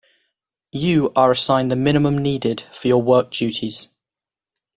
[0.71, 3.89] You are assigned the minimum needed for your work duties.